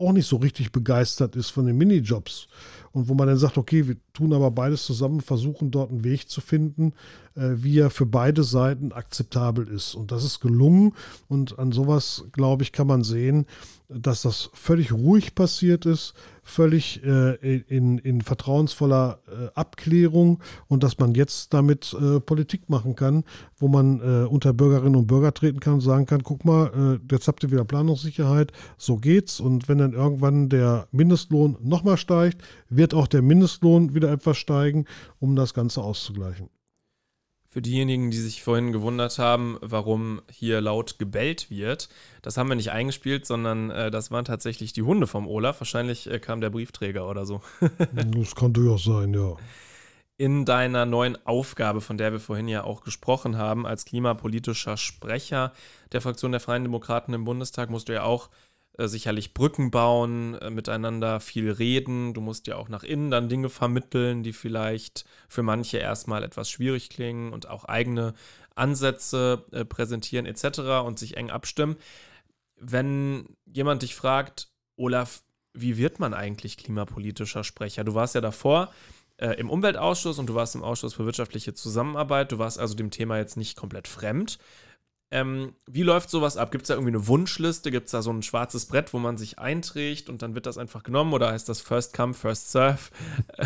[0.00, 2.48] auch nicht so richtig begeistert ist von den Minijobs.
[2.92, 6.28] Und wo man dann sagt, okay, wir tun aber beides zusammen, versuchen dort einen Weg
[6.28, 6.92] zu finden,
[7.36, 9.94] äh, wie er für beide Seiten akzeptabel ist.
[9.94, 10.94] Und das ist gelungen.
[11.28, 13.46] Und an sowas, glaube ich, kann man sehen,
[13.88, 16.14] dass das völlig ruhig passiert ist,
[16.50, 17.36] völlig äh,
[17.68, 23.24] in, in vertrauensvoller äh, Abklärung und dass man jetzt damit äh, Politik machen kann,
[23.56, 27.14] wo man äh, unter Bürgerinnen und Bürger treten kann und sagen kann, guck mal, äh,
[27.14, 29.40] jetzt habt ihr wieder Planungssicherheit, so geht's.
[29.40, 34.84] Und wenn dann irgendwann der Mindestlohn nochmal steigt, wird auch der Mindestlohn wieder etwas steigen,
[35.18, 36.48] um das Ganze auszugleichen.
[37.52, 41.88] Für diejenigen, die sich vorhin gewundert haben, warum hier laut gebellt wird,
[42.22, 45.60] das haben wir nicht eingespielt, sondern äh, das waren tatsächlich die Hunde vom Olaf.
[45.60, 47.40] Wahrscheinlich äh, kam der Briefträger oder so.
[47.92, 49.36] das kann durchaus sein, ja.
[50.16, 55.52] In deiner neuen Aufgabe, von der wir vorhin ja auch gesprochen haben, als klimapolitischer Sprecher
[55.90, 58.28] der Fraktion der Freien Demokraten im Bundestag, musst du ja auch
[58.78, 62.14] äh, sicherlich Brücken bauen, äh, miteinander viel reden.
[62.14, 66.50] Du musst ja auch nach innen dann Dinge vermitteln, die vielleicht für manche erstmal etwas
[66.50, 68.14] schwierig klingen und auch eigene
[68.54, 70.84] Ansätze äh, präsentieren etc.
[70.84, 71.76] und sich eng abstimmen.
[72.56, 77.84] Wenn jemand dich fragt, Olaf, wie wird man eigentlich klimapolitischer Sprecher?
[77.84, 78.70] Du warst ja davor
[79.16, 82.32] äh, im Umweltausschuss und du warst im Ausschuss für wirtschaftliche Zusammenarbeit.
[82.32, 84.38] Du warst also dem Thema jetzt nicht komplett fremd.
[85.12, 86.52] Ähm, wie läuft sowas ab?
[86.52, 87.72] Gibt es da irgendwie eine Wunschliste?
[87.72, 90.56] Gibt es da so ein schwarzes Brett, wo man sich einträgt und dann wird das
[90.56, 92.78] einfach genommen oder heißt das First Come, First Serve?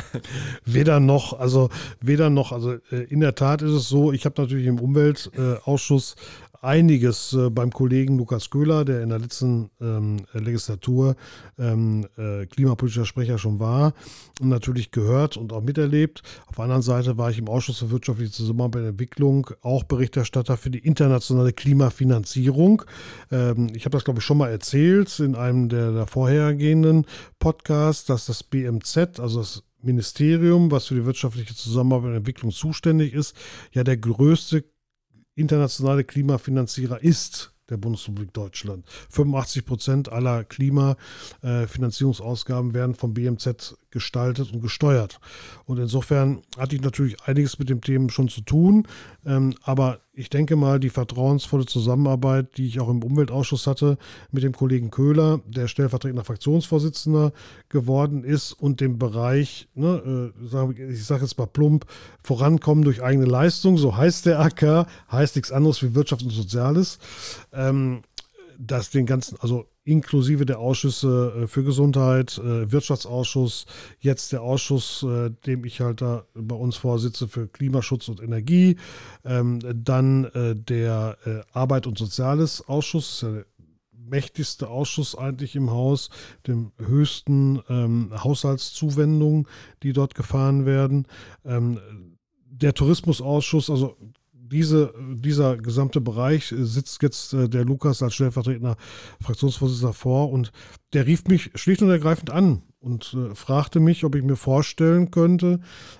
[0.67, 2.53] weder noch, also weder noch.
[2.53, 6.17] Also äh, in der Tat ist es so, ich habe natürlich im Umweltausschuss
[6.63, 11.17] einiges äh, beim Kollegen Lukas Köhler, der in der letzten ähm, Legislatur
[11.59, 13.93] ähm, äh, klimapolitischer Sprecher schon war,
[14.41, 16.23] natürlich gehört und auch miterlebt.
[16.47, 20.57] Auf der anderen Seite war ich im Ausschuss für wirtschaftliche Zusammenarbeit und Entwicklung auch Berichterstatter
[20.57, 22.83] für die internationale Klimafinanzierung.
[23.31, 27.07] Ähm, ich habe das, glaube ich, schon mal erzählt in einem der, der vorhergehenden
[27.39, 33.13] Podcasts, dass das BMZ, also das Ministerium, was für die wirtschaftliche Zusammenarbeit und Entwicklung zuständig
[33.13, 33.37] ist,
[33.73, 34.65] ja der größte
[35.35, 38.85] internationale Klimafinanzierer ist der Bundesrepublik Deutschland.
[39.11, 45.19] 85 Prozent aller Klimafinanzierungsausgaben werden vom BMZ gestaltet und gesteuert.
[45.65, 48.87] Und insofern hatte ich natürlich einiges mit dem Thema schon zu tun.
[49.25, 53.99] Ähm, aber ich denke mal, die vertrauensvolle Zusammenarbeit, die ich auch im Umweltausschuss hatte
[54.31, 57.33] mit dem Kollegen Köhler, der stellvertretender Fraktionsvorsitzender
[57.69, 61.87] geworden ist und dem Bereich, ne, äh, ich sage jetzt mal plump,
[62.23, 66.99] vorankommen durch eigene Leistung, so heißt der AK, heißt nichts anderes wie Wirtschaft und Soziales.
[67.53, 68.03] Ähm,
[68.57, 73.67] dass den ganzen, also inklusive der Ausschüsse äh, für Gesundheit, äh, Wirtschaftsausschuss,
[74.01, 78.77] jetzt der Ausschuss, äh, dem ich halt da bei uns vorsitze für Klimaschutz und Energie,
[79.25, 81.17] ähm, dann der
[81.53, 83.45] Arbeit und Soziales Ausschuss, ja der
[84.09, 86.11] mächtigste Ausschuss eigentlich im Haus,
[86.47, 89.49] dem höchsten ähm, Haushaltszuwendungen,
[89.83, 91.07] die dort gefahren werden.
[91.45, 91.79] Ähm,
[92.47, 93.97] der Tourismusausschuss, also
[94.55, 98.77] diese, dieser gesamte Bereich sitzt jetzt äh, der Lukas als stellvertretender
[99.21, 100.53] Fraktionsvorsitzender vor und
[100.93, 105.11] der rief mich schlicht und ergreifend an und äh, fragte mich, ob ich mir vorstellen
[105.11, 105.59] könnte,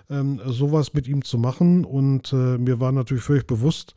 [0.09, 1.85] ähm, sowas mit ihm zu machen.
[1.85, 3.95] Und äh, mir war natürlich völlig bewusst,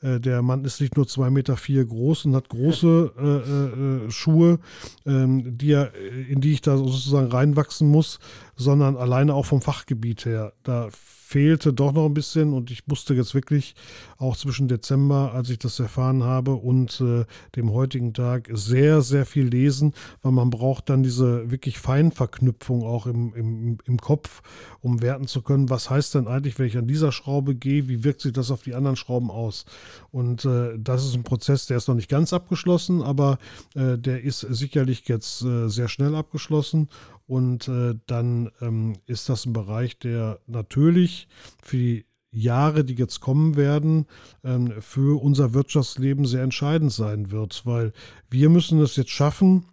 [0.00, 3.12] äh, der Mann ist nicht nur zwei Meter vier groß und hat große
[4.06, 4.58] äh, äh, Schuhe,
[5.06, 5.92] ähm, die er,
[6.28, 8.18] in die ich da sozusagen reinwachsen muss,
[8.60, 10.52] sondern alleine auch vom Fachgebiet her.
[10.62, 13.76] Da fehlte doch noch ein bisschen und ich musste jetzt wirklich
[14.18, 19.24] auch zwischen Dezember, als ich das erfahren habe, und äh, dem heutigen Tag sehr, sehr
[19.24, 24.42] viel lesen, weil man braucht dann diese wirklich Feinverknüpfung auch im, im, im Kopf,
[24.80, 28.02] um werten zu können, was heißt denn eigentlich, wenn ich an dieser Schraube gehe, wie
[28.02, 29.66] wirkt sich das auf die anderen Schrauben aus?
[30.10, 33.38] Und äh, das ist ein Prozess, der ist noch nicht ganz abgeschlossen, aber
[33.76, 36.88] äh, der ist sicherlich jetzt äh, sehr schnell abgeschlossen
[37.30, 41.28] und äh, dann ähm, ist das ein Bereich, der natürlich
[41.62, 44.06] für die Jahre, die jetzt kommen werden,
[44.42, 47.92] ähm, für unser Wirtschaftsleben sehr entscheidend sein wird, weil
[48.30, 49.66] wir müssen es jetzt schaffen,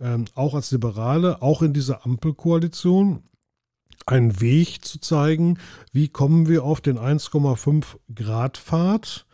[0.00, 3.22] ähm, auch als Liberale, auch in dieser Ampelkoalition,
[4.04, 5.58] einen Weg zu zeigen,
[5.92, 9.26] wie kommen wir auf den 1,5 Grad Pfad,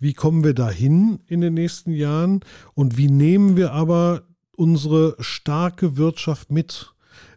[0.00, 2.40] wie kommen wir dahin in den nächsten Jahren
[2.74, 4.22] und wie nehmen wir aber
[4.56, 6.93] unsere starke Wirtschaft mit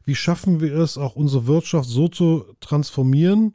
[0.07, 3.53] wie schaffen wir es, auch unsere Wirtschaft so zu transformieren,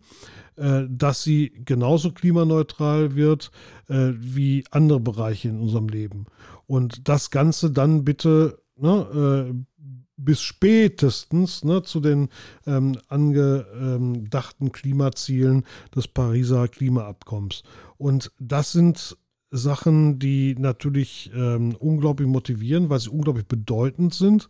[0.57, 3.51] äh, dass sie genauso klimaneutral wird
[3.89, 6.27] äh, wie andere Bereiche in unserem Leben.
[6.67, 9.85] Und das Ganze dann bitte ne, äh,
[10.19, 12.29] bis spätestens ne, zu den
[12.67, 15.65] ähm, angedachten Klimazielen
[15.97, 17.63] des Pariser Klimaabkommens.
[17.97, 19.17] Und das sind
[19.53, 24.49] Sachen, die natürlich ähm, unglaublich motivieren, weil sie unglaublich bedeutend sind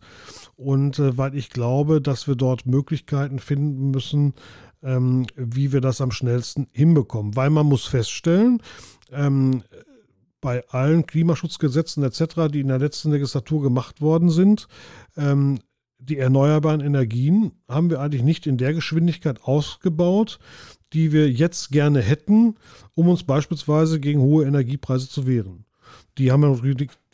[0.55, 4.33] und äh, weil ich glaube, dass wir dort Möglichkeiten finden müssen,
[4.81, 7.35] ähm, wie wir das am schnellsten hinbekommen.
[7.35, 8.61] Weil man muss feststellen,
[9.11, 9.63] ähm,
[10.39, 14.67] bei allen Klimaschutzgesetzen etc., die in der letzten Legislatur gemacht worden sind,
[15.17, 15.59] ähm,
[15.99, 20.39] die erneuerbaren Energien haben wir eigentlich nicht in der Geschwindigkeit ausgebaut,
[20.93, 22.55] die wir jetzt gerne hätten,
[22.95, 25.65] um uns beispielsweise gegen hohe Energiepreise zu wehren.
[26.19, 26.61] Die haben, noch,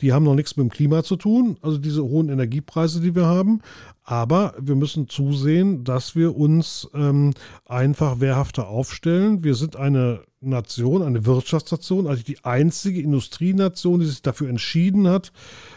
[0.00, 3.24] die haben noch nichts mit dem Klima zu tun, also diese hohen Energiepreise, die wir
[3.24, 3.62] haben.
[4.04, 7.32] Aber wir müssen zusehen, dass wir uns ähm,
[7.66, 9.42] einfach wehrhafter aufstellen.
[9.42, 15.32] Wir sind eine Nation, eine Wirtschaftsnation, also die einzige Industrienation, die sich dafür entschieden hat,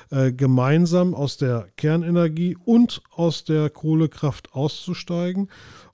[0.09, 5.49] äh, gemeinsam aus der Kernenergie und aus der Kohlekraft auszusteigen.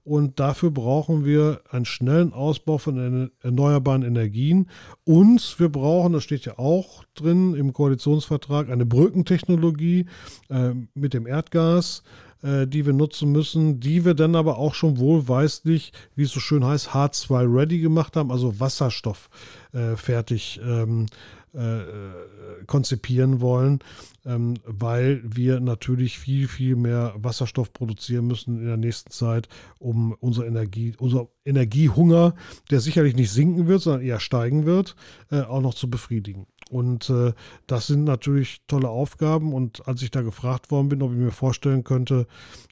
[0.10, 4.68] Und dafür brauchen wir einen schnellen Ausbau von erneuerbaren Energien.
[5.04, 10.08] Und wir brauchen, das steht ja auch drin im Koalitionsvertrag, eine Brückentechnologie
[10.50, 12.02] äh, mit dem Erdgas
[12.42, 16.40] äh, die wir nutzen müssen, die wir dann aber auch schon wohlweislich, wie es so
[16.40, 19.30] schön heißt, H2 ready gemacht haben, also Wasserstoff
[19.74, 21.08] äh, fertig ähm,
[21.54, 23.80] äh, konzipieren wollen,
[24.26, 30.14] ähm, weil wir natürlich viel, viel mehr Wasserstoff produzieren müssen in der nächsten Zeit, um
[30.20, 32.36] unsere Energie, unser Energiehunger,
[32.70, 34.96] der sicherlich nicht sinken wird, sondern eher steigen wird,
[35.32, 36.46] äh, auch noch zu befriedigen.
[36.70, 37.34] Und äh,
[37.66, 39.54] das sind natürlich tolle Aufgaben.
[39.54, 42.28] Und als ich da gefragt worden bin, ob ich mir vorstellen könnte,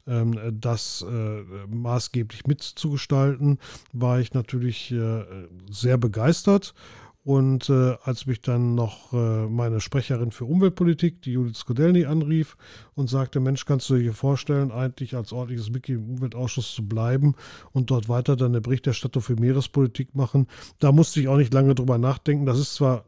[0.05, 3.57] ähm, das äh, maßgeblich mitzugestalten,
[3.93, 5.23] war ich natürlich äh,
[5.71, 6.75] sehr begeistert
[7.27, 12.55] Und äh, als mich dann noch äh, meine Sprecherin für Umweltpolitik, die Judith Skodelny, anrief
[12.95, 17.35] und sagte, Mensch, kannst du dir vorstellen, eigentlich als ordentliches Mitglied im Umweltausschuss zu bleiben
[17.73, 20.47] und dort weiter dann eine Berichterstattung für Meerespolitik machen,
[20.79, 22.45] da musste ich auch nicht lange drüber nachdenken.
[22.45, 23.03] Das ist zwar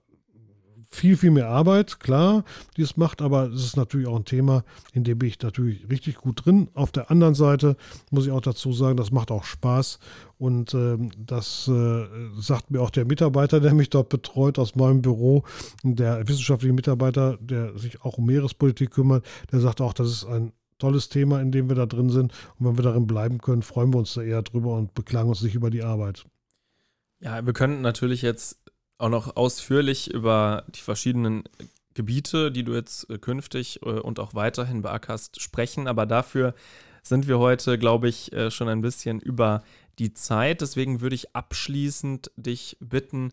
[0.92, 2.44] viel, viel mehr Arbeit, klar,
[2.76, 5.88] die es macht, aber es ist natürlich auch ein Thema, in dem bin ich natürlich
[5.90, 6.70] richtig gut drin.
[6.74, 7.78] Auf der anderen Seite
[8.10, 10.00] muss ich auch dazu sagen, das macht auch Spaß
[10.40, 12.08] und äh, das äh,
[12.40, 15.44] sagt mir auch der Mitarbeiter, der mich dort betreut aus meinem Büro,
[15.84, 20.54] der wissenschaftliche Mitarbeiter, der sich auch um Meerespolitik kümmert, der sagt auch, das ist ein
[20.80, 22.34] tolles Thema, in dem wir da drin sind.
[22.58, 25.42] Und wenn wir darin bleiben können, freuen wir uns da eher drüber und beklagen uns
[25.44, 26.26] nicht über die Arbeit.
[27.20, 28.60] Ja, wir könnten natürlich jetzt
[29.00, 31.44] auch noch ausführlich über die verschiedenen
[31.96, 35.88] Gebiete, die du jetzt äh, künftig äh, und auch weiterhin beackerst, sprechen.
[35.88, 36.54] Aber dafür
[37.02, 39.64] sind wir heute, glaube ich, äh, schon ein bisschen über
[39.98, 40.62] die Zeit.
[40.62, 43.32] Deswegen würde ich abschließend dich bitten,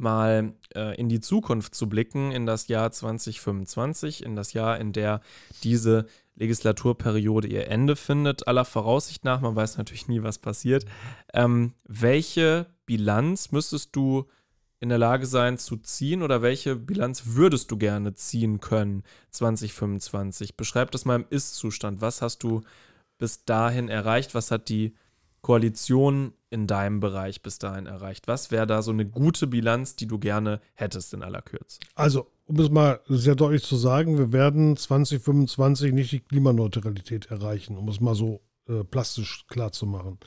[0.00, 0.54] mal
[0.96, 5.20] in die Zukunft zu blicken, in das Jahr 2025, in das Jahr, in der
[5.64, 6.06] diese
[6.36, 8.46] Legislaturperiode ihr Ende findet.
[8.46, 10.84] Aller Voraussicht nach, man weiß natürlich nie, was passiert.
[11.34, 14.28] Ähm, welche Bilanz müsstest du
[14.80, 20.56] in der Lage sein zu ziehen oder welche Bilanz würdest du gerne ziehen können 2025?
[20.56, 22.00] Beschreib das mal im Ist-Zustand.
[22.00, 22.62] Was hast du
[23.18, 24.34] bis dahin erreicht?
[24.34, 24.94] Was hat die
[25.40, 28.28] Koalition in deinem Bereich bis dahin erreicht?
[28.28, 31.80] Was wäre da so eine gute Bilanz, die du gerne hättest in aller Kürze?
[31.94, 37.76] Also, um es mal sehr deutlich zu sagen, wir werden 2025 nicht die Klimaneutralität erreichen,
[37.76, 40.18] um es mal so äh, plastisch klar zu machen.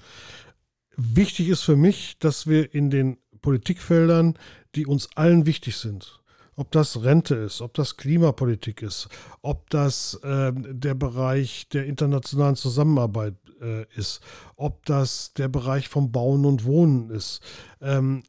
[0.97, 4.37] Wichtig ist für mich, dass wir in den Politikfeldern,
[4.75, 6.19] die uns allen wichtig sind.
[6.55, 9.07] Ob das Rente ist, ob das Klimapolitik ist,
[9.41, 14.21] ob das äh, der Bereich der internationalen Zusammenarbeit äh, ist,
[14.57, 17.41] ob das der Bereich vom Bauen und Wohnen ist,
[17.79, 18.23] ähm,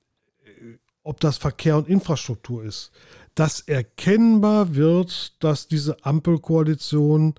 [1.02, 2.92] ob das Verkehr und Infrastruktur ist,
[3.34, 7.34] dass erkennbar wird, dass diese Ampelkoalition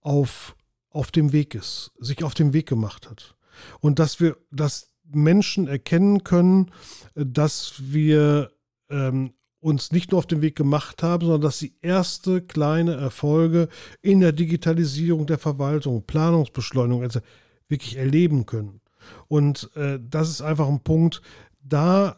[0.00, 0.54] auf,
[0.90, 3.34] auf dem Weg ist, sich auf dem Weg gemacht hat.
[3.80, 6.70] Und dass wir, dass Menschen erkennen können,
[7.14, 8.50] dass wir
[8.90, 9.32] ähm,
[9.62, 13.68] uns nicht nur auf den Weg gemacht haben, sondern dass sie erste kleine Erfolge
[14.02, 17.20] in der Digitalisierung der Verwaltung, Planungsbeschleunigung also
[17.68, 18.80] wirklich erleben können.
[19.28, 21.22] Und äh, das ist einfach ein Punkt,
[21.62, 22.16] da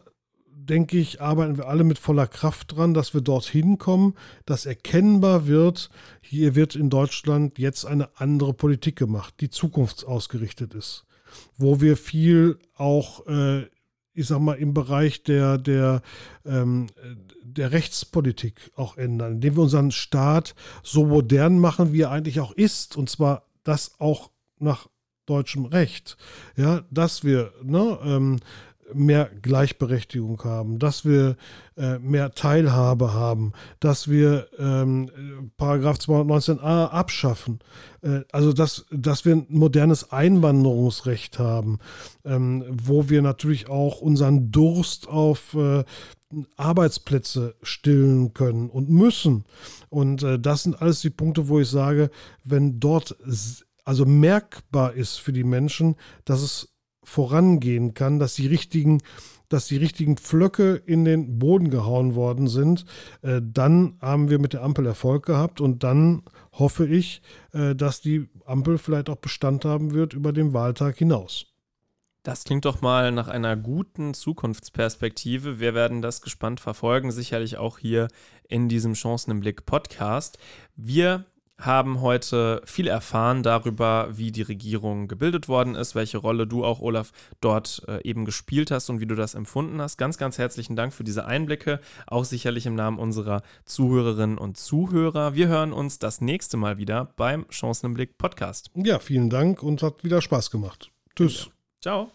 [0.51, 4.15] denke ich, arbeiten wir alle mit voller Kraft dran, dass wir dorthin kommen,
[4.47, 5.91] dass erkennbar wird,
[6.21, 11.04] hier wird in Deutschland jetzt eine andere Politik gemacht, die zukunftsausgerichtet ist
[11.57, 13.63] wo wir viel auch, äh,
[14.13, 16.01] ich sag mal, im Bereich der, der,
[16.45, 16.87] ähm,
[17.43, 22.51] der Rechtspolitik auch ändern, indem wir unseren Staat so modern machen, wie er eigentlich auch
[22.51, 24.87] ist, und zwar das auch nach
[25.25, 26.17] deutschem Recht.
[26.55, 28.39] Ja, dass wir ne, ähm,
[28.93, 31.37] mehr Gleichberechtigung haben, dass wir
[31.77, 37.59] äh, mehr Teilhabe haben, dass wir ähm, Paragraph 219a abschaffen,
[38.01, 41.79] äh, also dass, dass wir ein modernes Einwanderungsrecht haben,
[42.23, 45.83] ähm, wo wir natürlich auch unseren Durst auf äh,
[46.57, 49.45] Arbeitsplätze stillen können und müssen.
[49.89, 52.09] Und äh, das sind alles die Punkte, wo ich sage,
[52.43, 53.15] wenn dort
[53.83, 56.74] also merkbar ist für die Menschen, dass es
[57.05, 59.01] vorangehen kann, dass die richtigen,
[59.49, 62.85] dass die richtigen Pflöcke in den Boden gehauen worden sind,
[63.21, 67.21] äh, dann haben wir mit der Ampel Erfolg gehabt und dann hoffe ich,
[67.53, 71.55] äh, dass die Ampel vielleicht auch Bestand haben wird über den Wahltag hinaus.
[72.23, 75.59] Das klingt doch mal nach einer guten Zukunftsperspektive.
[75.59, 78.07] Wir werden das gespannt verfolgen, sicherlich auch hier
[78.49, 80.39] in diesem Chancen im Blick Podcast.
[80.75, 81.25] Wir
[81.59, 86.81] haben heute viel erfahren darüber, wie die Regierung gebildet worden ist, welche Rolle du auch,
[86.81, 89.97] Olaf, dort äh, eben gespielt hast und wie du das empfunden hast.
[89.97, 95.33] Ganz, ganz herzlichen Dank für diese Einblicke, auch sicherlich im Namen unserer Zuhörerinnen und Zuhörer.
[95.35, 98.71] Wir hören uns das nächste Mal wieder beim Chancen im Blick Podcast.
[98.75, 100.91] Ja, vielen Dank und hat wieder Spaß gemacht.
[101.15, 101.45] Tschüss.
[101.45, 101.51] Ja.
[101.81, 102.14] Ciao.